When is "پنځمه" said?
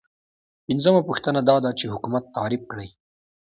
0.67-1.01